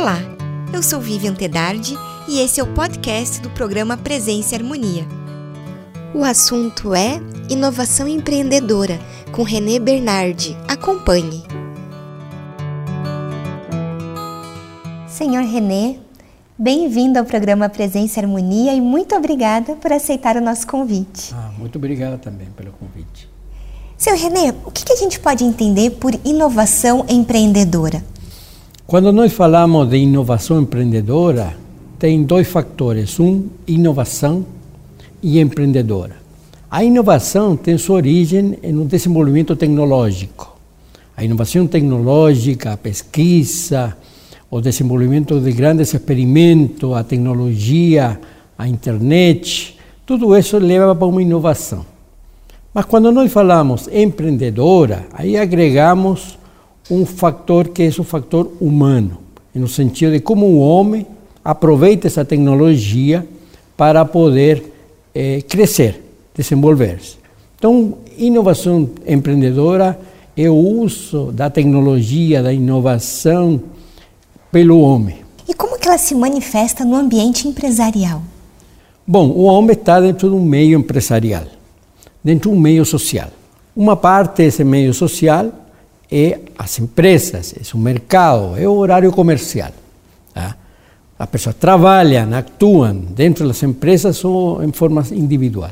[0.00, 0.16] Olá,
[0.72, 1.94] eu sou Vivian Tedardi
[2.26, 5.06] e esse é o podcast do programa Presença e Harmonia.
[6.14, 7.20] O assunto é
[7.50, 8.98] Inovação Empreendedora,
[9.30, 10.56] com René Bernardi.
[10.66, 11.42] Acompanhe.
[15.06, 15.98] Senhor René,
[16.58, 21.34] bem-vindo ao programa Presença e Harmonia e muito obrigada por aceitar o nosso convite.
[21.34, 23.28] Ah, muito obrigada também pelo convite.
[23.98, 28.02] Senhor René, o que a gente pode entender por inovação empreendedora?
[28.90, 31.54] Quando nós falamos de inovação empreendedora,
[31.96, 34.44] tem dois fatores: um, inovação
[35.22, 36.16] e empreendedora.
[36.68, 40.58] A inovação tem sua origem no desenvolvimento tecnológico.
[41.16, 43.96] A inovação tecnológica, a pesquisa,
[44.50, 48.20] o desenvolvimento de grandes experimentos, a tecnologia,
[48.58, 51.86] a internet, tudo isso leva para uma inovação.
[52.74, 56.39] Mas quando nós falamos empreendedora, aí agregamos
[56.90, 59.18] um fator que é o fator humano,
[59.54, 61.06] no sentido de como o homem
[61.44, 63.26] aproveita essa tecnologia
[63.76, 64.72] para poder
[65.14, 66.02] eh, crescer,
[66.34, 67.16] desenvolver-se.
[67.56, 69.98] Então, inovação empreendedora
[70.36, 73.60] é o uso da tecnologia, da inovação
[74.50, 75.18] pelo homem.
[75.48, 78.22] E como que ela se manifesta no ambiente empresarial?
[79.06, 81.44] Bom, o homem está dentro de um meio empresarial,
[82.22, 83.28] dentro de um meio social.
[83.74, 85.52] Uma parte desse meio social
[86.10, 89.70] é as empresas, é o mercado, é o horário comercial.
[90.34, 90.56] Tá?
[91.18, 95.70] As pessoas trabalham, atuam dentro das empresas ou em forma individual.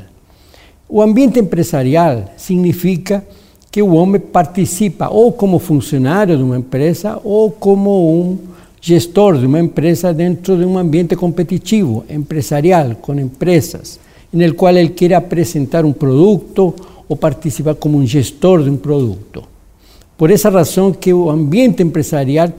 [0.87, 3.23] O ambiente empresarial significa
[3.71, 8.37] que o homem participa ou como funcionário de uma empresa ou como um
[8.81, 13.99] gestor de uma empresa dentro de um ambiente competitivo, empresarial, com empresas,
[14.31, 16.73] no qual ele quer apresentar um produto
[17.07, 19.43] ou participar como um gestor de um produto.
[20.19, 22.49] Por essa razão que o ambiente empresarial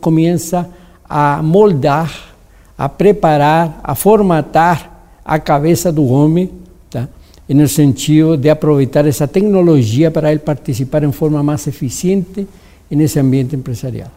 [0.00, 0.70] começa
[1.08, 2.36] a moldar,
[2.78, 6.52] a preparar, a formatar a cabeça do homem,
[6.88, 7.08] tá?
[7.48, 12.46] no sentido de aproveitar essa tecnologia para ele participar em forma mais eficiente
[12.88, 14.12] nesse ambiente empresarial.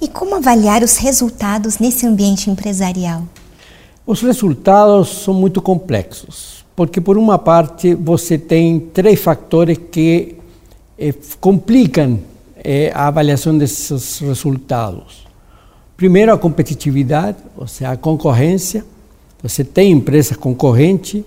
[0.00, 3.24] E como avaliar os resultados nesse ambiente empresarial?
[4.06, 10.36] Os resultados são muito complexos, porque por uma parte você tem três fatores que
[10.98, 12.20] eh, complicam
[12.56, 15.24] eh, a avaliação desses resultados.
[15.96, 18.84] Primeiro, a competitividade, ou seja, a concorrência.
[19.42, 21.22] Você tem empresas concorrentes,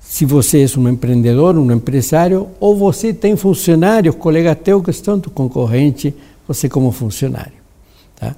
[0.00, 5.20] se você é um empreendedor, um empresário, ou você tem funcionários, colegas teus que estão
[5.20, 6.14] concorrente,
[6.46, 7.52] você como funcionário.
[8.16, 8.34] Tá?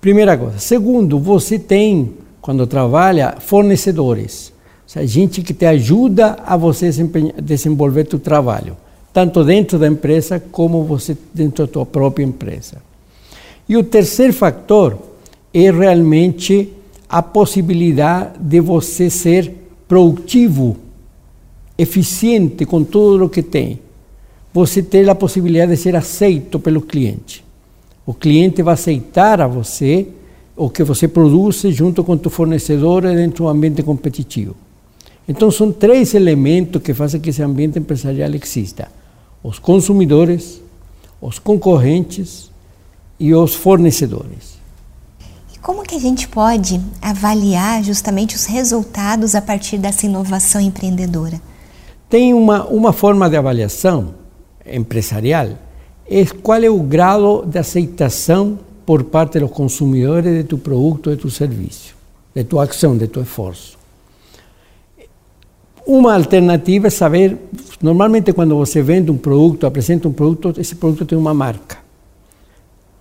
[0.00, 0.58] Primeira coisa.
[0.58, 4.52] Segundo, você tem, quando trabalha, fornecedores.
[4.82, 6.90] Ou seja, gente que te ajuda a você
[7.40, 8.76] desenvolver o trabalho
[9.12, 12.76] tanto dentro da empresa como você dentro da tua própria empresa.
[13.68, 14.98] E o terceiro fator
[15.52, 16.72] é realmente
[17.08, 19.52] a possibilidade de você ser
[19.86, 20.76] produtivo,
[21.76, 23.80] eficiente com tudo o que tem.
[24.52, 27.44] Você ter a possibilidade de ser aceito pelo cliente.
[28.04, 30.08] O cliente vai aceitar a você
[30.56, 34.56] o que você produz junto com o fornecedor dentro de um ambiente competitivo.
[35.28, 38.88] Então, são três elementos que fazem que esse ambiente empresarial exista
[39.42, 40.60] os consumidores,
[41.20, 42.50] os concorrentes
[43.18, 44.58] e os fornecedores.
[45.54, 51.40] E como que a gente pode avaliar justamente os resultados a partir dessa inovação empreendedora?
[52.08, 54.14] Tem uma, uma forma de avaliação
[54.66, 55.50] empresarial,
[56.10, 61.16] é qual é o grau de aceitação por parte dos consumidores de tu produto, de
[61.16, 61.94] tu serviço,
[62.34, 63.77] de tua ação, de tu esforço.
[65.88, 67.34] Uma alternativa é saber,
[67.80, 71.78] normalmente quando você vende um produto, apresenta um produto, esse produto tem uma marca.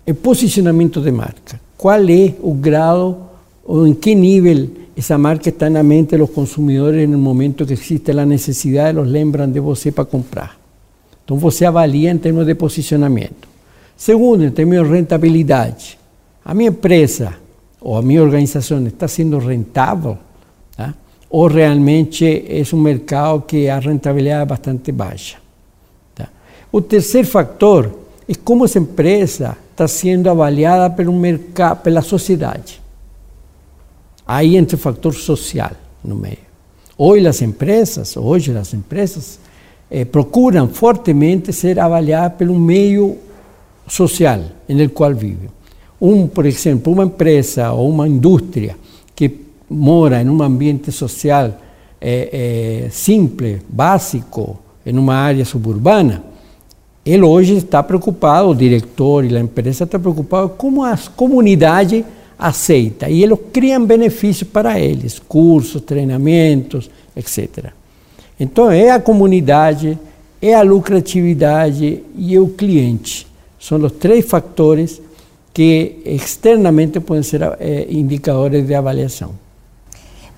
[0.05, 1.59] É posicionamento de marca.
[1.75, 7.09] Qual é o grau ou em que nível essa marca está na mente dos consumidores
[7.09, 10.57] no momento que existe a necessidade, eles lembram de você para comprar.
[11.25, 13.49] Então você avalia em termos de posicionamento.
[13.97, 15.99] Segundo, em termos de rentabilidade.
[16.45, 17.33] A minha empresa
[17.81, 20.17] ou a minha organização está sendo rentável?
[20.77, 20.93] Tá?
[21.29, 25.37] Ou realmente é um mercado que a rentabilidade é bastante.
[26.15, 26.29] Tá?
[26.71, 27.91] O terceiro fator
[28.27, 32.81] é como essa empresa está sendo avaliada pelo mercado, pela sociedade.
[34.25, 35.71] Aí entra o fator social
[36.03, 36.47] no meio.
[36.97, 39.39] Hoje as empresas, hoje as empresas
[39.89, 43.17] eh, procuram fortemente ser avaliadas pelo meio
[43.87, 45.49] social no qual vivem.
[45.99, 48.75] Um, por exemplo, uma empresa ou uma indústria
[49.15, 51.53] que mora em um ambiente social
[51.99, 56.23] é, é, simples, básico, em uma área suburbana,
[57.05, 62.05] Ele hoje está preocupado, o diretor e a empresa está preocupado como a comunidade
[62.37, 67.71] aceita e eles criam benefícios para eles, cursos, treinamentos, etc.
[68.39, 69.97] Então é a comunidade,
[70.41, 73.25] é a lucratividade e é o cliente.
[73.59, 75.01] São os três fatores
[75.53, 79.46] que externamente podem ser é, indicadores de avaliação.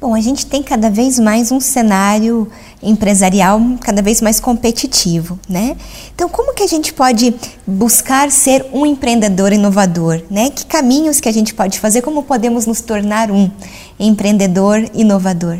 [0.02, 2.48] Bom, a gente tem cada vez mais um cenário
[2.82, 5.76] empresarial cada vez mais competitivo, né?
[6.16, 7.36] Então, como que a gente pode
[7.68, 10.52] buscar ser um empreendedor inovador, né?
[10.52, 12.02] Que caminhos que a gente pode fazer?
[12.02, 13.52] Como podemos nos tornar um
[14.00, 15.58] empreendedor inovador?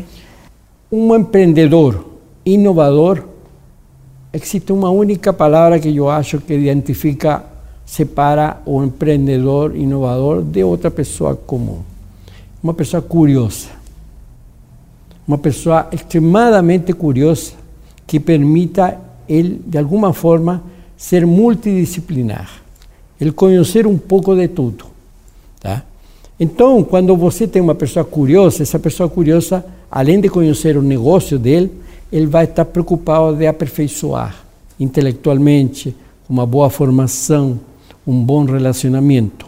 [0.90, 2.02] Um empreendedor
[2.42, 3.22] inovador
[4.32, 7.44] existe uma única palavra que eu acho que identifica,
[7.84, 11.80] separa o empreendedor inovador de outra pessoa comum.
[12.62, 13.79] Uma pessoa curiosa
[15.30, 17.52] uma pessoa extremadamente curiosa
[18.04, 18.98] que permita
[19.28, 20.60] ele, de alguma forma,
[20.96, 22.50] ser multidisciplinar,
[23.20, 24.86] ele conhecer um pouco de tudo.
[25.60, 25.84] Tá?
[26.38, 31.38] Então, quando você tem uma pessoa curiosa, essa pessoa curiosa, além de conhecer o negócio
[31.38, 31.70] dele,
[32.10, 34.34] ele vai estar preocupado de aperfeiçoar
[34.80, 35.94] intelectualmente,
[36.28, 37.60] uma boa formação,
[38.04, 39.46] um bom relacionamento.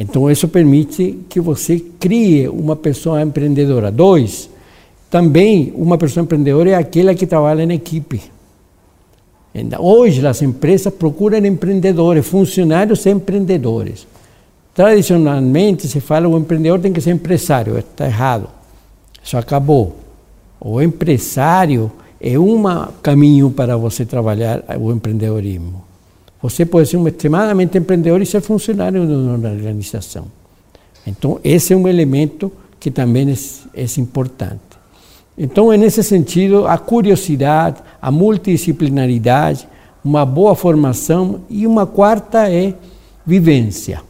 [0.00, 3.90] Então, isso permite que você crie uma pessoa empreendedora.
[3.90, 4.48] Dois,
[5.10, 8.22] também uma pessoa empreendedora é aquela que trabalha em equipe.
[9.76, 14.06] Hoje, as empresas procuram empreendedores, funcionários empreendedores.
[14.72, 17.76] Tradicionalmente, se fala que o empreendedor tem que ser empresário.
[17.76, 18.48] Está errado.
[19.20, 19.96] Isso acabou.
[20.60, 21.90] O empresário
[22.20, 22.62] é um
[23.02, 25.87] caminho para você trabalhar o empreendedorismo.
[26.40, 30.26] Você pode ser um extremadamente empreendedor e ser funcionário de uma organização.
[31.06, 34.60] Então, esse é um elemento que também é, é importante.
[35.36, 39.68] Então, é nesse sentido, a curiosidade, a multidisciplinaridade,
[40.04, 42.74] uma boa formação e uma quarta é
[43.26, 44.02] vivência.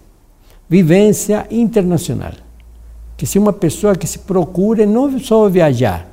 [0.69, 2.33] Vivência internacional.
[3.17, 6.07] Que se uma pessoa que se procure não só viajar,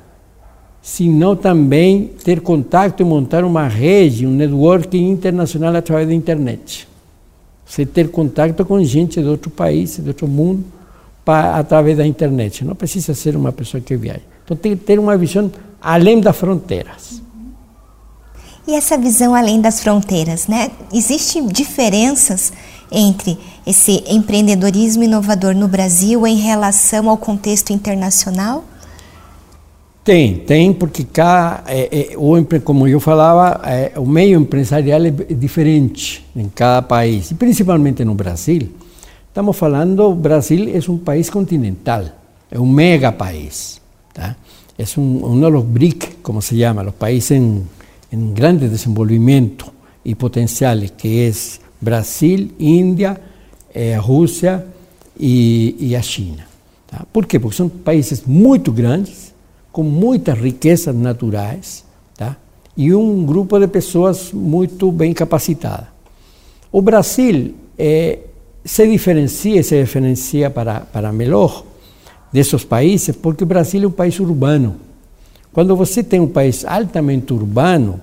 [0.86, 6.86] sino também ter contato e montar uma rede, um networking internacional através da internet.
[7.66, 10.64] Você ter contato com gente de outro país, de outro mundo,
[11.24, 12.64] para, através da internet.
[12.64, 14.20] Não precisa ser uma pessoa que viaja.
[14.44, 15.50] Então tem que ter uma visão
[15.82, 17.20] além das fronteiras.
[18.64, 20.70] E essa visão além das fronteiras, né?
[20.94, 22.52] Existem diferenças
[22.92, 23.36] entre
[23.66, 28.62] esse empreendedorismo inovador no Brasil em relação ao contexto internacional?
[30.06, 35.10] Tem, tem, porque cá, é, é, o, como eu falava, é, o meio empresarial é
[35.10, 38.68] diferente em cada país, e principalmente no Brasil.
[39.26, 42.04] Estamos falando, o Brasil é um país continental,
[42.48, 43.80] é um mega país.
[44.14, 44.36] Tá?
[44.78, 47.66] É um, um dos BRIC, como se chama, os países em,
[48.12, 49.72] em grande desenvolvimento
[50.04, 51.32] e potenciais, que é
[51.80, 53.20] Brasil, Índia,
[53.74, 54.64] a Rússia
[55.18, 56.46] e, e a China.
[56.86, 57.04] Tá?
[57.12, 57.40] Por quê?
[57.40, 59.34] Porque são países muito grandes,
[59.76, 61.84] com muitas riquezas naturais
[62.16, 62.34] tá?
[62.74, 65.88] e um grupo de pessoas muito bem capacitadas.
[66.72, 68.20] O Brasil é,
[68.64, 71.62] se diferencia, se diferencia para, para melhor
[72.32, 74.76] desses países, porque o Brasil é um país urbano.
[75.52, 78.00] Quando você tem um país altamente urbano,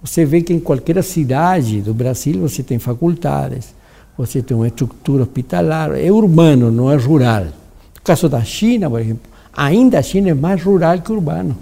[0.00, 3.74] você vê que em qualquer cidade do Brasil você tem faculdades,
[4.16, 7.46] você tem uma estrutura hospitalar, é urbano, não é rural.
[7.46, 11.56] No caso da China, por exemplo, Ainda a China é mais rural que urbano.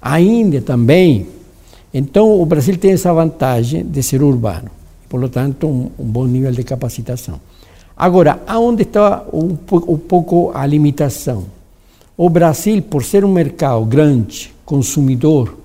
[0.00, 1.26] Ainda também.
[1.92, 4.70] Então, o Brasil tem essa vantagem de ser urbano.
[5.08, 7.38] Por lo tanto, um, um bom nível de capacitação.
[7.94, 11.44] Agora, aonde está um, um pouco a limitação?
[12.16, 15.58] O Brasil, por ser um mercado grande, consumidor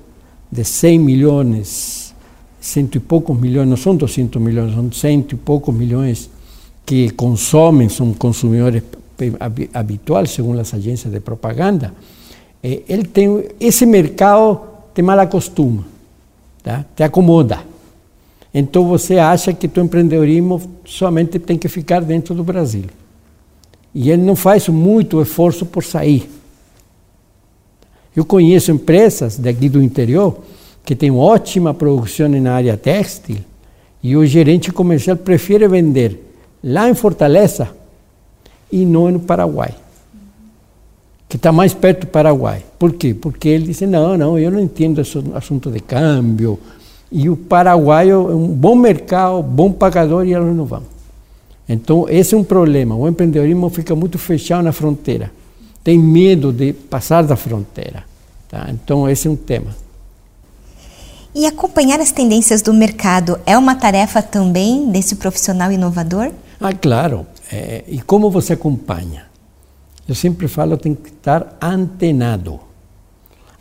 [0.51, 2.13] de 100 milhões,
[2.60, 6.30] cento e poucos milhões, não são 200 milhões, são cento e poucos milhões
[6.86, 8.84] que consomem, são consumidores
[9.74, 11.93] habitual, segundo as agências de propaganda,
[12.62, 14.62] ele tem esse mercado
[14.93, 15.84] te mal acostuma,
[16.62, 16.86] tá?
[16.96, 17.60] te acomoda.
[18.53, 22.86] Então você acha que teu empreendedorismo somente tem que ficar dentro do Brasil.
[23.93, 26.29] E ele não faz muito esforço por sair.
[28.15, 30.38] Eu conheço empresas daqui do interior
[30.86, 33.38] que têm ótima produção na área têxtil
[34.03, 36.20] e o gerente comercial prefere vender
[36.63, 37.70] lá em Fortaleza
[38.74, 39.75] e não no Paraguai,
[41.30, 42.65] que está mais perto do Paraguai.
[42.80, 43.13] Por quê?
[43.13, 46.60] Porque ele disse, não, não, eu não entendo esse assunto de câmbio,
[47.12, 50.82] e o Paraguai é um bom mercado, bom pagador, e eles não vão.
[51.70, 52.96] Então, esse é um problema.
[52.96, 55.32] O empreendedorismo fica muito fechado na fronteira.
[55.84, 58.03] Tem medo de passar da fronteira.
[58.50, 58.68] Tá?
[58.70, 59.75] Então, esse é um tema.
[61.36, 66.32] E acompanhar as tendências do mercado é uma tarefa também desse profissional inovador?
[66.60, 67.27] Ah, claro.
[67.51, 69.25] É, e como você acompanha?
[70.07, 72.59] Eu sempre falo, tem que estar antenado.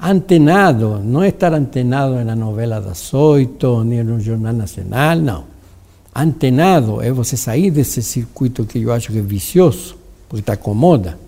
[0.01, 5.45] Antenado, não é estar antenado na novela das oito, nem no Jornal Nacional, não.
[6.15, 9.97] Antenado é você sair desse circuito que eu acho que é vicioso,
[10.29, 11.19] porque te acomoda,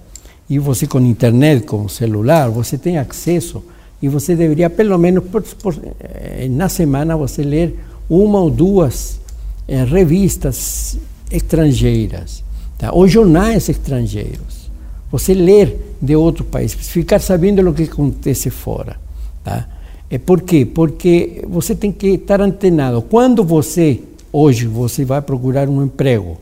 [0.50, 3.62] e você com internet, com celular, você tem acesso
[4.02, 7.78] e você deveria pelo menos por, por, eh, na semana você ler
[8.11, 9.20] uma ou duas
[9.66, 10.99] eh, revistas
[11.31, 12.43] estrangeiras,
[12.78, 12.93] tá?
[12.93, 14.71] ou jornais estrangeiros.
[15.11, 18.97] Você ler de outro país, ficar sabendo o que acontece fora.
[19.45, 19.69] Tá?
[20.11, 20.66] É por quê?
[20.66, 23.02] Porque você tem que estar antenado.
[23.02, 24.02] Quando você,
[24.33, 26.38] hoje, você vai procurar um emprego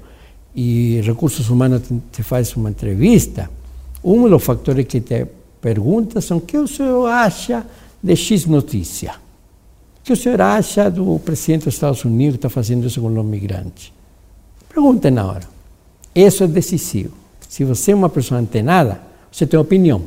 [0.55, 3.51] e recursos humanos te, faz uma entrevista,
[4.03, 5.27] um dos fatores que te
[5.61, 7.65] pergunta são o que o senhor acha
[8.03, 9.13] de X notícia?
[10.01, 13.07] O que o senhor acha do presidente dos Estados Unidos que está fazendo isso com
[13.07, 13.93] os migrantes?
[14.73, 15.49] Pergunte na hora.
[16.15, 17.15] Isso é decisivo.
[17.49, 19.01] Se você é uma pessoa antenada,
[19.31, 20.03] você tem opinião.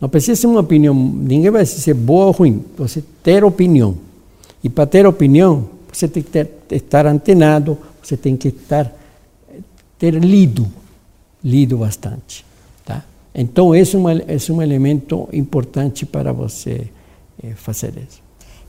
[0.00, 3.44] Não precisa ser uma opinião, ninguém vai dizer se é boa ou ruim, você ter
[3.44, 3.98] opinião.
[4.64, 8.90] E para ter opinião, você tem que ter, estar antenado, você tem que estar,
[9.98, 10.66] ter lido,
[11.44, 12.46] lido bastante.
[13.34, 16.88] Então, esse é, um, esse é um elemento importante para você
[17.42, 18.20] é, fazer isso.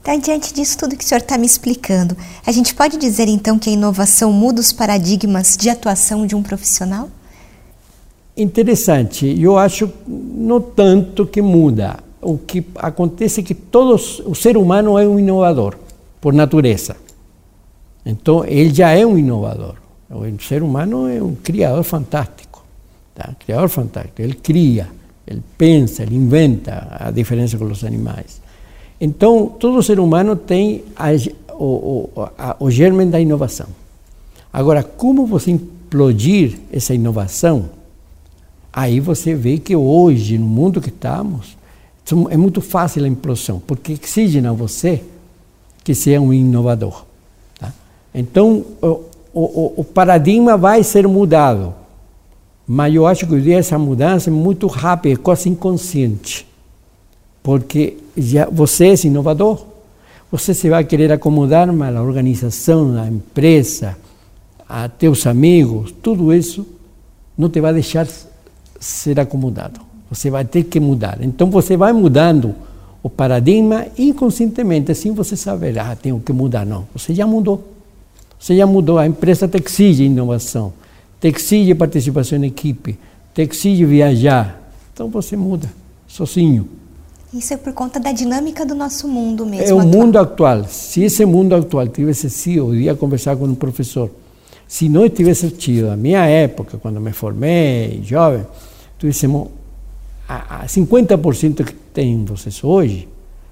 [0.01, 3.60] Então, diante disso tudo que o senhor está me explicando, a gente pode dizer então
[3.60, 7.08] que a inovação muda os paradigmas de atuação de um profissional?
[8.36, 9.39] Interessante.
[9.39, 12.00] Eu acho não tanto que muda.
[12.20, 15.75] O que acontece é que todos, o ser humano é um inovador,
[16.20, 16.96] por natureza.
[18.03, 19.75] Então, ele já é um inovador.
[20.10, 22.65] O ser humano é um criador fantástico.
[23.13, 23.36] Tá?
[23.46, 24.20] Criador fantástico.
[24.20, 24.89] Ele cria,
[25.27, 28.40] ele pensa, ele inventa a diferença com os animais.
[29.01, 31.08] Então, todo ser humano tem a,
[31.55, 31.65] o,
[32.15, 33.65] o, a, o germe da inovação.
[34.53, 37.70] Agora, como você implodir essa inovação?
[38.72, 41.58] Aí você vê que hoje, no mundo que estamos,
[42.29, 45.03] é muito fácil a implosão, porque exige a você
[45.84, 47.03] que seja um inovador.
[47.60, 47.74] Tá?
[48.13, 49.01] Então, o,
[49.34, 51.74] o, o paradigma vai ser mudado
[52.74, 56.48] mas eu acho que essa mudança é muito rápida, é quase inconsciente.
[57.43, 59.65] Porque já você é inovador.
[60.31, 63.98] Você se vai querer acomodar, a organização, a empresa,
[64.67, 66.65] a teus amigos, tudo isso
[67.38, 68.07] não te vai deixar
[68.79, 69.81] ser acomodado.
[70.10, 71.19] Você vai ter que mudar.
[71.21, 72.55] Então você vai mudando
[73.03, 76.65] o paradigma inconscientemente, assim você saberá, ah, tenho que mudar.
[76.65, 77.67] Não, você já mudou.
[78.39, 78.98] Você já mudou.
[78.98, 80.74] A empresa te exige inovação
[81.21, 82.98] te exige participação em equipe,
[83.33, 84.60] te exige viajar.
[84.91, 85.71] Então você muda,
[86.07, 86.67] sozinho.
[87.33, 89.65] Isso é por conta da dinâmica do nosso mundo mesmo.
[89.65, 89.88] É o atual.
[89.88, 90.63] mundo atual.
[90.65, 94.09] Se esse mundo atual tivesse sido, eu ia conversar com um professor,
[94.67, 98.45] se não tivesse tido a minha época, quando me formei, jovem,
[99.00, 99.47] tivéssemos
[100.27, 103.07] a, a 50% que tem vocês hoje,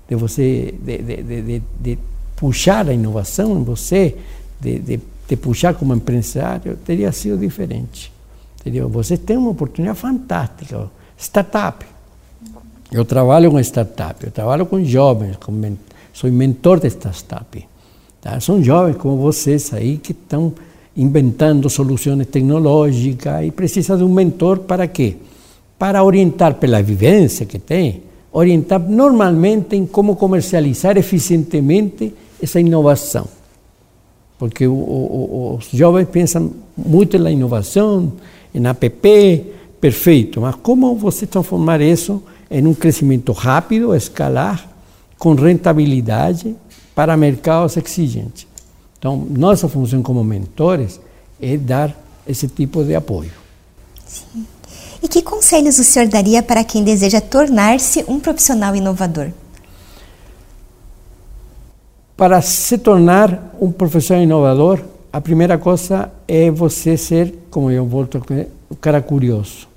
[0.08, 2.00] de você, de, de, de, de
[2.36, 4.16] puxar a inovação em você,
[4.60, 8.12] de te puxar como empresário, teria sido diferente.
[8.60, 8.90] Entendeu?
[8.90, 10.90] Você tem uma oportunidade fantástica.
[11.18, 11.86] Startup.
[12.92, 15.78] Eu trabalho com startup, eu trabalho com jovens, com men
[16.12, 17.68] sou mentor de startup.
[18.20, 18.40] Tá?
[18.40, 20.54] São jovens como vocês aí que estão
[20.98, 25.16] inventando soluções tecnológicas e precisa de um mentor para quê?
[25.78, 33.40] Para orientar pela vivência que tem, orientar normalmente em como comercializar eficientemente essa inovação
[34.40, 38.14] porque o, o, os jovens pensam muito na inovação,
[38.56, 39.46] em app,
[39.82, 44.68] perfeito, mas como você transformar isso em um crescimento rápido, escalar,
[45.18, 46.56] com rentabilidade
[46.96, 48.48] para mercados exigentes?
[48.98, 51.00] Então, nossa função como mentores
[51.42, 51.96] é dar
[52.28, 53.32] esse tipo de apoio.
[54.06, 54.46] Sim.
[55.02, 59.30] E que conselhos o senhor daria para quem deseja tornar-se um profissional inovador?
[62.18, 68.18] Para se tornar um professor inovador, a primeira coisa é você ser, como eu volto
[68.18, 69.68] a dizer, um cara curioso,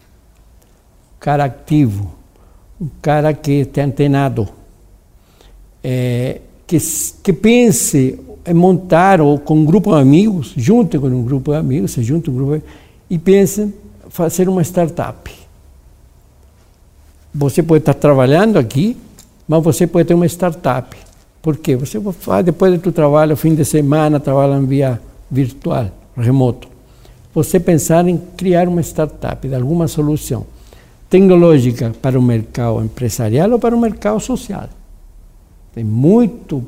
[1.14, 2.12] um cara ativo,
[2.82, 4.48] um cara que esteja antenado,
[5.84, 6.76] é, que,
[7.22, 11.58] que pense em montar ou com um grupo de amigos, junto com um grupo de
[11.58, 12.64] amigos, se junta um grupo de,
[13.08, 13.74] e pense em
[14.08, 15.30] fazer uma startup.
[17.32, 18.96] Você pode estar trabalhando aqui,
[19.46, 20.96] mas você pode ter uma startup
[21.42, 21.74] por quê?
[21.74, 26.68] Você faz depois do trabalho, fim de semana, trabalha em via virtual, remoto.
[27.34, 30.46] Você pensar em criar uma startup de alguma solução
[31.12, 34.66] tecnológica para o mercado empresarial ou para o mercado social.
[35.74, 36.64] Tem muito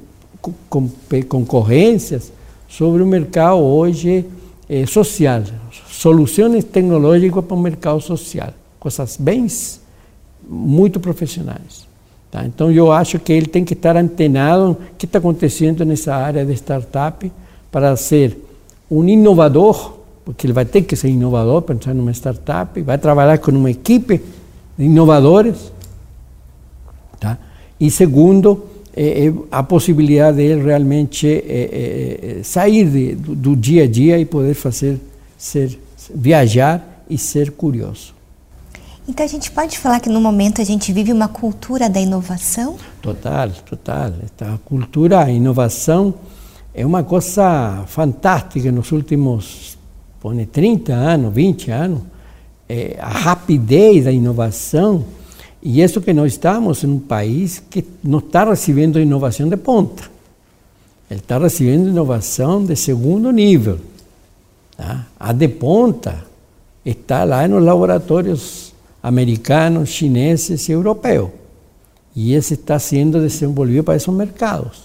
[1.27, 2.31] concorrências
[2.69, 4.27] sobre o mercado hoje
[4.69, 5.45] é, social,
[5.89, 9.47] soluções tecnológicas para o mercado social, coisas bem
[10.47, 11.89] muito profissionais.
[12.31, 12.45] Tá?
[12.45, 16.45] Então eu acho que ele tem que estar antenado o que está acontecendo nessa área
[16.45, 17.33] de startup
[17.73, 18.39] para ser
[18.91, 23.51] um inovador, porque ele vai ter que ser inovador, pensar numa startup, vai trabalhar com
[23.51, 24.23] uma equipe
[24.77, 25.73] de inovadores.
[27.21, 27.37] Tá?
[27.79, 28.65] E segundo,
[28.97, 34.25] é, é a possibilidade de realmente é, sair de, do, do, dia a dia e
[34.25, 34.99] poder fazer,
[35.37, 35.79] ser,
[36.15, 38.15] viajar e ser curioso.
[39.07, 42.77] Então a gente pode falar que no momento a gente vive uma cultura da inovação?
[43.03, 44.13] Total, total.
[44.41, 46.15] A cultura, a inovação
[46.73, 49.74] é uma coisa fantástica nos últimos
[50.25, 52.01] pone, 30 anos, 20 anos.
[52.67, 55.05] É, a rapidez da inovação
[55.65, 60.05] e isso que nós estamos em um país que não está recebendo inovação de ponta.
[61.11, 63.81] Ele está recebendo inovação de segundo nível.
[64.77, 65.07] Tá?
[65.19, 66.23] A de ponta
[66.85, 71.31] está lá nos laboratórios americanos, chineses e europeus.
[72.15, 74.83] E esse está sendo desenvolvido para esses mercados.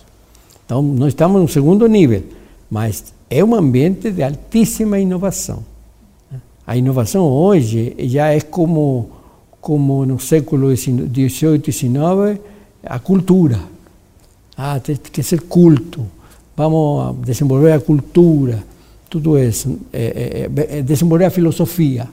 [0.66, 2.24] Então, nós estamos no segundo nível,
[2.72, 5.64] mas é um ambiente de altíssima inovação.
[6.66, 9.20] A inovação hoje já é como
[9.62, 12.40] como no século XVIII e XIX,
[12.84, 13.60] a cultura.
[14.56, 16.06] Ah, tem que ser culto.
[16.56, 18.64] Vamos desenvolver a cultura,
[19.10, 19.80] tudo isso.
[19.94, 22.08] É, é, é, desenvolver a filosofia.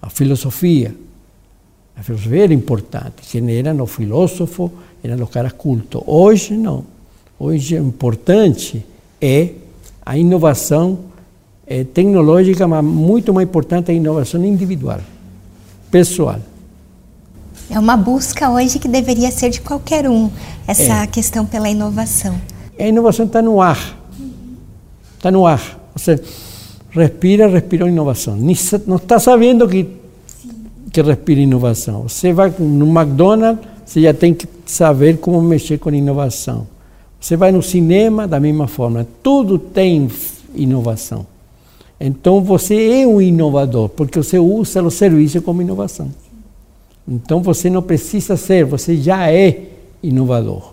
[0.00, 0.94] A filosofia.
[1.96, 3.22] A filosofia era importante.
[3.30, 4.70] Quem eram os filósofos
[5.02, 6.02] eram os caras cultos.
[6.06, 6.84] Hoje, não.
[7.38, 8.84] Hoje, o importante
[9.20, 9.50] é
[10.06, 11.00] a inovação
[11.66, 15.00] é, tecnológica, mas muito mais importante a inovação individual,
[15.90, 16.38] pessoal.
[17.68, 20.30] É uma busca hoje que deveria ser de qualquer um,
[20.68, 21.06] essa é.
[21.08, 22.40] questão pela inovação.
[22.78, 23.98] A inovação está no ar.
[25.16, 25.76] Está no ar.
[25.96, 26.22] Você
[26.90, 28.36] respira, respira inovação.
[28.36, 29.88] Não está sabendo que,
[30.92, 32.02] que respira inovação.
[32.02, 36.68] Você vai no McDonald's, você já tem que saber como mexer com inovação.
[37.26, 39.04] Você vai no cinema, da mesma forma.
[39.20, 40.08] Tudo tem
[40.54, 41.26] inovação.
[41.98, 46.08] Então você é um inovador, porque você usa o serviço como inovação.
[47.08, 49.60] Então você não precisa ser, você já é
[50.00, 50.72] inovador.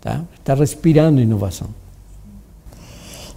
[0.00, 0.22] Tá?
[0.40, 1.68] Está respirando inovação.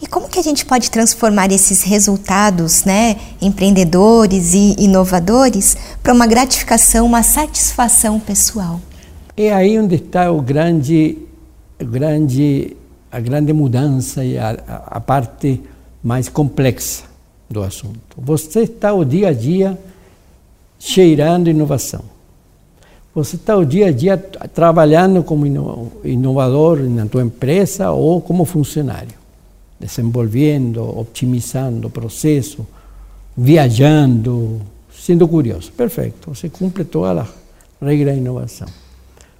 [0.02, 6.26] E como que a gente pode transformar esses resultados, né, empreendedores e inovadores, para uma
[6.26, 8.80] gratificação, uma satisfação pessoal?
[9.36, 11.27] É aí onde está o grande,
[11.80, 12.76] grande,
[13.12, 14.52] a grande mudança e a,
[14.88, 15.62] a parte
[16.04, 17.06] mais complexa
[17.50, 18.18] do assunto.
[18.18, 19.78] Você está o dia a dia
[20.80, 22.02] cheirando inovação.
[23.13, 25.46] Você está o dia a dia trabalhando como
[26.04, 29.18] inovador na tua empresa ou como funcionário,
[29.80, 32.66] desenvolvendo, otimizando o processo,
[33.36, 34.62] viajando,
[34.94, 35.72] sendo curioso.
[35.72, 37.22] Perfeito, você cumpre toda
[37.82, 38.68] a regra da inovação.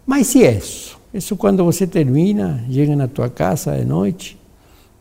[0.08, 0.97] Mas e isso?
[1.14, 4.38] Isso quando você termina, chega na tua casa de noite,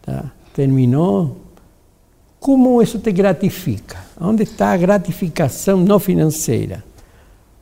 [0.03, 0.31] tá?
[0.55, 1.37] terminou,
[2.41, 3.99] como isso te gratifica?
[4.21, 6.85] Onde está a gratificação não financeira?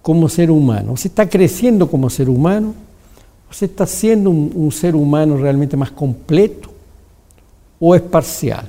[0.05, 0.95] como ser humano.
[0.95, 2.77] Você está crescendo como ser humano?
[3.51, 6.71] Você está sendo um, um ser humano realmente mais completo?
[7.81, 8.65] Ou é parcial?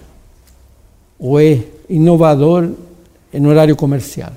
[1.19, 2.71] Ou é inovador
[3.33, 4.31] em horário comercial?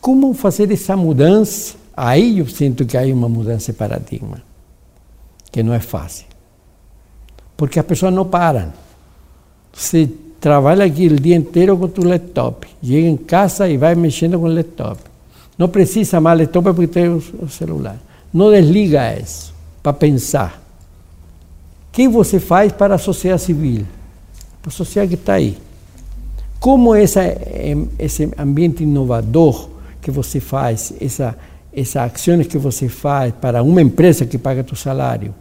[0.00, 1.76] Como fazer essa mudança?
[2.04, 4.42] Aí eu sinto que há uma mudança de paradigma,
[5.52, 6.26] que não é fácil.
[7.56, 8.72] Porque as pessoas não param.
[9.72, 10.10] Você
[10.40, 12.66] trabalha aqui o dia inteiro com o laptop.
[12.82, 14.98] Chega em casa e vai mexendo com o laptop.
[15.56, 17.96] Não precisa mais laptop porque tem o celular.
[18.34, 20.60] Não desliga isso para pensar.
[21.88, 23.86] O que você faz para a sociedade civil?
[24.60, 25.56] Para a sociedade que está aí.
[26.58, 27.20] Como essa,
[27.96, 29.68] esse ambiente inovador
[30.00, 31.38] que você faz, essa,
[31.72, 35.34] essas ações que você faz para uma empresa que paga teu salário,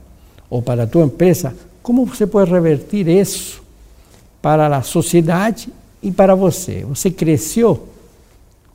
[0.50, 3.62] ou para a tua empresa, como você pode revertir isso
[4.42, 5.70] para a sociedade
[6.02, 6.84] e para você.
[6.86, 7.88] Você cresceu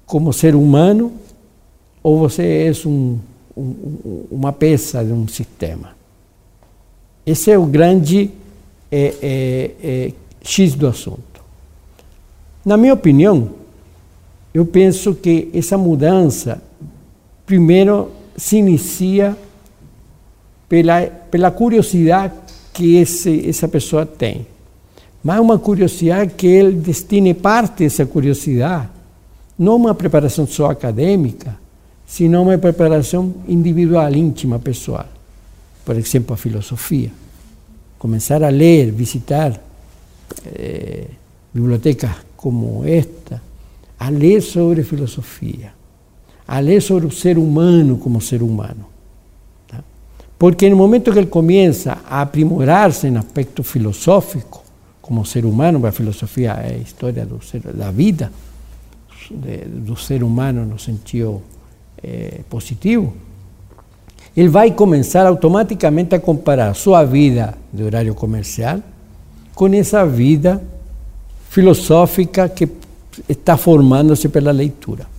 [0.04, 1.12] como ser humano
[2.02, 3.18] ou você é um,
[3.56, 5.96] um, uma peça de um sistema?
[7.26, 8.30] Esse é o grande
[8.90, 11.42] é, é, é, X do assunto.
[12.64, 13.50] Na minha opinião,
[14.54, 16.62] eu penso que essa mudança,
[17.46, 19.36] primeiro, se inicia
[20.68, 22.34] pela, pela curiosidade
[22.74, 24.46] que esse, essa pessoa tem
[25.26, 28.88] mas uma curiosidade que ele destine parte dessa curiosidade,
[29.58, 31.58] não uma preparação só acadêmica,
[32.06, 35.04] senão uma preparação individual, íntima, pessoal.
[35.84, 37.10] por exemplo, a filosofia.
[37.98, 39.60] Começar a ler, visitar
[40.54, 41.08] eh,
[41.52, 43.42] bibliotecas como esta,
[43.98, 45.72] a ler sobre filosofia,
[46.46, 48.86] a ler sobre o ser humano como ser humano.
[49.66, 49.82] Tá?
[50.38, 54.64] Porque no momento que ele começa a aprimorar-se em aspecto filosófico,
[55.00, 58.32] como ser humano, a filosofia é a história do ser, da vida,
[59.30, 61.42] de, do ser humano no sentido
[62.02, 63.12] eh, positivo,
[64.36, 68.80] ele vai começar automaticamente a comparar sua vida de horário comercial
[69.54, 70.62] com essa vida
[71.48, 72.68] filosófica que
[73.28, 75.15] está formando-se pela leitura.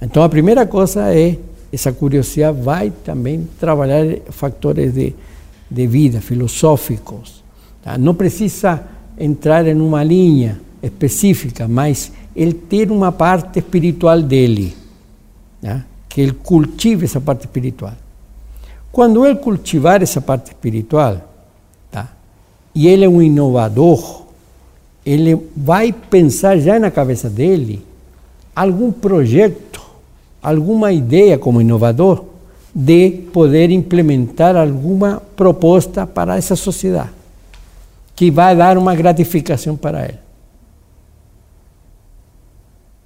[0.00, 1.36] Então, a primeira coisa é
[1.72, 5.14] essa curiosidade vai também trabalhar fatores de,
[5.70, 7.42] de vida filosóficos.
[7.82, 7.98] Tá?
[7.98, 8.82] Não precisa
[9.18, 14.74] entrar em uma linha específica, mas ele ter uma parte espiritual dele,
[15.60, 15.84] tá?
[16.08, 17.94] que ele cultive essa parte espiritual.
[18.90, 21.20] Quando ele cultivar essa parte espiritual,
[21.90, 22.08] tá?
[22.74, 24.22] e ele é um inovador,
[25.04, 27.82] ele vai pensar já na cabeça dele
[28.54, 29.87] algum projeto,
[30.42, 32.24] alguma ideia como inovador
[32.74, 37.10] de poder implementar alguma proposta para essa sociedade
[38.14, 40.18] que vai dar uma gratificação para ele.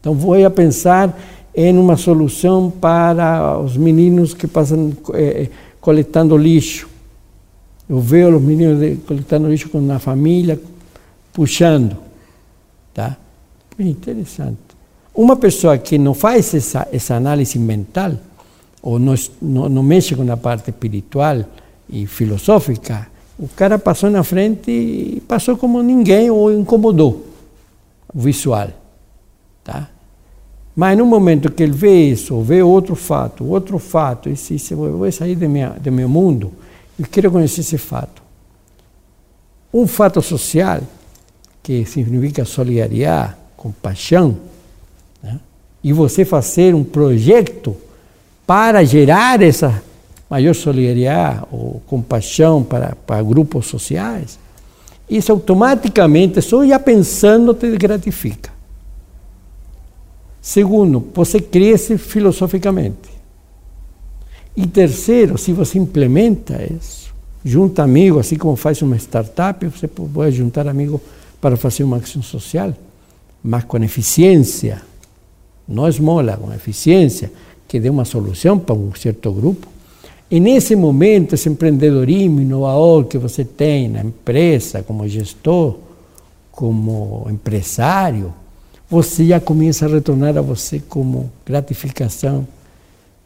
[0.00, 1.16] Então vou a pensar
[1.54, 5.48] em uma solução para os meninos que passam eh,
[5.80, 6.88] coletando lixo.
[7.88, 10.58] Eu vejo os meninos coletando lixo com a família,
[11.32, 11.96] puxando.
[12.94, 13.16] Tá?
[13.78, 14.71] Interessante.
[15.14, 18.12] Uma pessoa que não faz essa, essa análise mental,
[18.80, 21.44] ou não, não, não mexe com a parte espiritual
[21.88, 23.06] e filosófica,
[23.38, 27.26] o cara passou na frente e passou como ninguém ou incomodou
[28.14, 28.68] o visual.
[29.62, 29.88] Tá?
[30.74, 34.96] Mas no momento que ele vê isso, vê outro fato, outro fato, e se, eu
[34.96, 36.52] vou sair do meu, do meu mundo,
[36.98, 38.22] eu quero conhecer esse fato.
[39.72, 40.80] Um fato social
[41.62, 44.36] que significa solidariedade, compaixão?
[45.82, 47.76] E você fazer um projeto
[48.46, 49.82] para gerar essa
[50.28, 54.38] maior solidariedade ou compaixão para, para grupos sociais,
[55.08, 58.50] isso automaticamente, só já pensando, te gratifica.
[60.40, 63.10] Segundo, você cresce filosoficamente.
[64.56, 67.14] E terceiro, se você implementa isso,
[67.44, 71.00] junta amigos, assim como faz uma startup, você pode juntar amigos
[71.40, 72.74] para fazer uma ação social,
[73.42, 74.82] mas com eficiência,
[75.66, 77.30] não esmola, com eficiência,
[77.68, 79.66] que dê uma solução para um certo grupo.
[80.30, 85.76] E nesse momento, esse empreendedorismo inovador que você tem na empresa, como gestor,
[86.50, 88.32] como empresário,
[88.88, 92.46] você já começa a retornar a você como gratificação,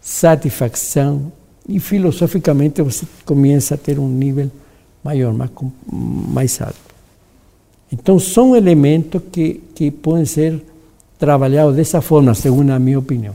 [0.01, 1.33] satisfação,
[1.68, 4.51] e filosoficamente você começa a ter um nível
[5.03, 5.51] maior, mais,
[5.92, 6.77] mais alto.
[7.90, 10.62] Então, são elementos que, que podem ser
[11.19, 13.35] trabalhados dessa forma, segundo a minha opinião.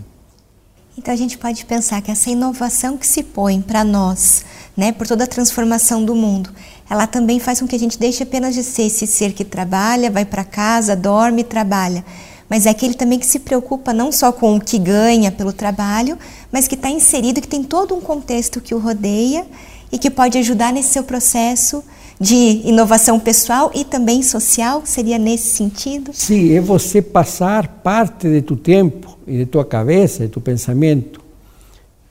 [0.98, 4.44] Então, a gente pode pensar que essa inovação que se põe para nós,
[4.76, 6.50] né, por toda a transformação do mundo,
[6.90, 10.12] ela também faz com que a gente deixe apenas de ser esse ser que trabalha,
[10.12, 12.04] vai para casa, dorme trabalha,
[12.50, 16.20] mas é aquele também que se preocupa não só com o que ganha pelo trabalho,
[16.52, 19.48] mas que está inserido, que tem todo um contexto que o rodeia
[19.90, 21.82] e que pode ajudar nesse seu processo
[22.22, 24.84] de inovação pessoal e também social?
[24.86, 26.12] Seria nesse sentido?
[26.14, 31.20] Sim, é você passar parte de tu tempo e de tua cabeça, de tu pensamento,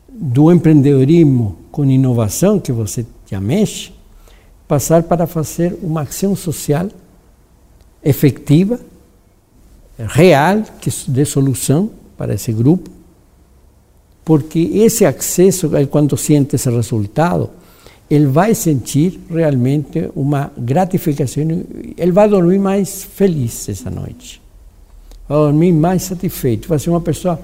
[0.09, 3.93] do empreendedorismo com inovação que você já mexe,
[4.67, 6.89] passar para fazer uma ação social
[8.03, 8.81] efetiva,
[9.97, 12.91] real, que dê solução para esse grupo,
[14.25, 17.49] porque esse acesso, quando sente esse resultado,
[18.11, 21.45] ele vai sentir realmente uma gratificação,
[21.97, 24.43] ele vai dormir mais feliz essa noite,
[25.29, 27.41] vai dormir mais satisfeito, vai ser uma pessoa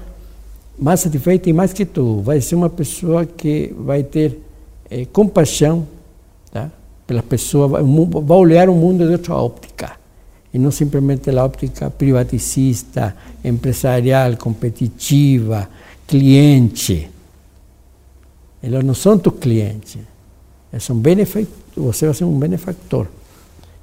[0.77, 4.37] mais satisfeita e mais que tu, vai ser uma pessoa que vai ter
[4.91, 5.87] é, compaixão
[6.51, 6.69] tá?
[7.07, 9.95] pela pessoa, vai, vai olhar o mundo de outra óptica.
[10.53, 15.69] E não simplesmente a óptica privaticista, empresarial, competitiva,
[16.05, 17.09] cliente.
[18.63, 19.99] Eles não são tu cliente
[20.71, 20.99] é um
[21.75, 23.07] você vai ser um benefactor.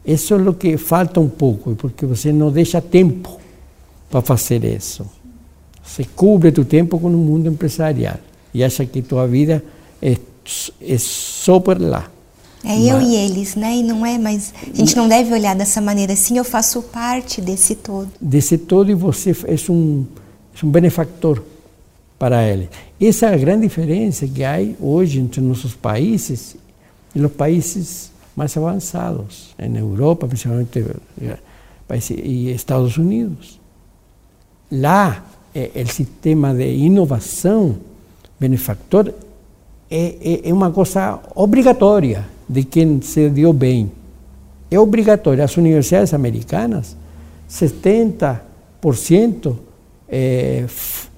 [0.05, 3.41] Isso é o que falta um pouco, porque você não deixa tempo
[4.11, 5.07] para fazer isso.
[5.83, 8.19] Você cobre o tempo com o mundo empresarial
[8.53, 9.65] e acha que tua vida
[10.03, 10.17] é,
[10.81, 12.11] é só por lá.
[12.65, 13.77] É eu Mas, e eles, né?
[13.77, 16.17] E não é, mas a gente não deve olhar dessa maneira.
[16.17, 18.09] Sim, eu faço parte desse todo.
[18.19, 20.07] Desse todo e você é um,
[20.63, 21.43] é um benefactor.
[22.19, 22.69] para eles.
[22.99, 26.57] Essa é a grande diferença que há hoje entre nossos países
[27.15, 30.85] e os países mais avançados, na Europa, principalmente
[32.11, 33.61] e Estados Unidos.
[34.71, 35.25] Lá,
[35.55, 37.77] o sistema de inovação
[38.41, 39.13] benefactor
[39.91, 43.91] é, é, uma coisa obrigatória de quem se deu bem.
[44.71, 45.45] É obrigatório.
[45.45, 46.97] As universidades americanas,
[47.49, 49.57] 70%
[50.09, 50.65] é,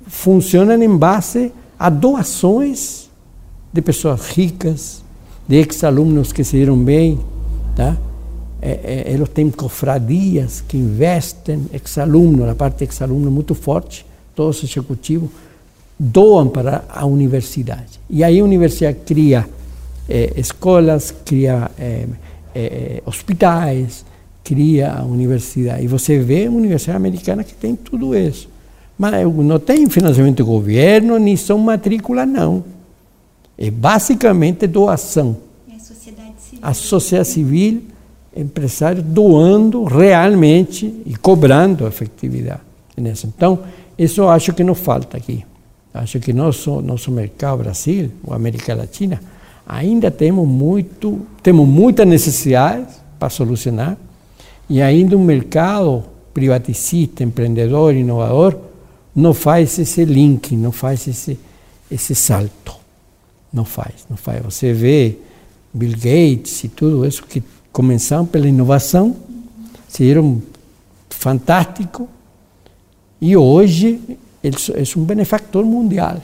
[0.06, 3.08] funcionam em base a doações
[3.72, 5.02] de pessoas ricas,
[5.46, 7.18] de ex-alunos que se deram bem.
[7.74, 7.96] Tá?
[8.60, 14.04] É, é, eles têm cofradias que investem, ex-aluno, a parte ex-aluno muito forte,
[14.34, 15.30] todos os executivos
[15.98, 18.00] doam para a universidade.
[18.08, 19.46] E aí a universidade cria
[20.08, 22.06] eh, escolas, cria eh,
[22.54, 24.04] eh, hospitais,
[24.44, 25.84] cria a universidade.
[25.84, 28.48] E você vê uma universidade americana que tem tudo isso.
[28.98, 32.64] Mas não tem financiamento do governo, nem são matrícula, não.
[33.58, 35.36] É basicamente doação.
[35.74, 36.60] A sociedade civil.
[36.62, 37.82] A sociedade civil,
[38.36, 42.60] empresários doando realmente e cobrando a efetividade.
[42.96, 43.60] Então,
[43.98, 45.44] isso eu acho que não falta aqui.
[45.92, 49.20] Acho que nosso nosso mercado Brasil, ou América Latina,
[49.66, 52.86] ainda temos muito temos muita necessidade
[53.18, 53.96] para solucionar
[54.68, 58.58] e ainda um mercado privaticista, empreendedor, inovador,
[59.14, 61.38] não faz esse link, não faz esse
[61.90, 62.76] esse salto,
[63.56, 64.42] não faz, não faz.
[64.44, 65.16] Você vê
[65.72, 67.42] Bill Gates e tudo isso que
[67.72, 69.16] começaram pela inovação,
[69.88, 70.42] seram
[71.08, 72.06] fantástico
[73.18, 76.20] e hoje ele é um benefactor mundial.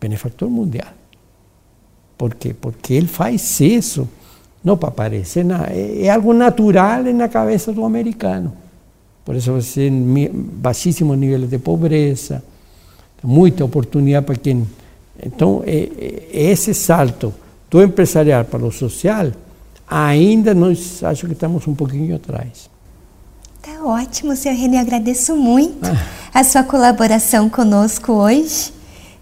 [0.00, 0.88] Benefactor mundial.
[2.16, 2.54] Por quê?
[2.58, 4.08] Porque ele faz isso
[4.64, 8.52] não para aparecer, é, é, algo natural na cabeça do americano.
[9.24, 12.42] Por isso você tem baixíssimos níveis de pobreza,
[13.22, 14.66] muita oportunidade para quem.
[15.22, 17.32] Então, esse salto
[17.70, 19.32] do empresarial para o social,
[19.88, 22.68] ainda nós acho que estamos um pouquinho atrás.
[23.62, 24.78] Tá ótimo, senhor René.
[24.78, 25.88] Agradeço muito
[26.32, 28.72] a sua colaboração conosco hoje.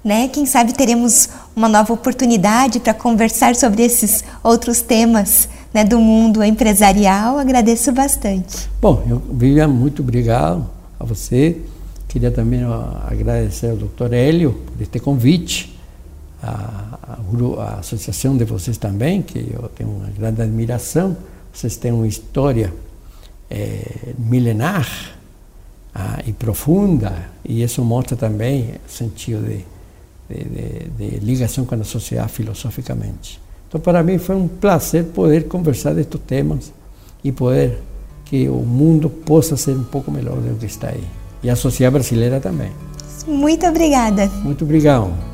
[0.05, 0.29] Né?
[0.29, 6.45] Quem sabe teremos uma nova oportunidade para conversar sobre esses outros temas né, do mundo
[6.45, 7.39] empresarial.
[7.39, 8.69] Agradeço bastante.
[8.83, 10.69] Bom, eu, Vivian, muito obrigado
[11.01, 11.59] a você.
[12.07, 12.61] Queria também
[13.07, 14.13] agradecer ao Dr.
[14.13, 15.74] Hélio por este convite,
[16.45, 17.19] a,
[17.59, 21.17] a associação de vocês também, que eu tenho uma grande admiração.
[21.53, 22.73] Vocês têm uma história
[23.51, 24.87] é, milenar
[25.95, 29.65] ah, e profunda, e isso mostra também o sentido de,
[30.29, 33.41] de, de, de, ligação com a sociedade filosoficamente.
[33.69, 36.73] Então, para mim foi um prazer poder conversar destes temas
[37.23, 37.79] e poder
[38.25, 41.05] que o mundo possa ser um pouco melhor do que está aí.
[41.43, 42.73] E a sociedade brasileira também.
[43.27, 44.27] Muito obrigada.
[44.43, 45.34] Muito obrigado.